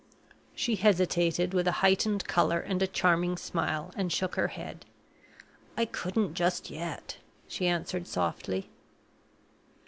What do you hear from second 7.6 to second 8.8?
answered, softly.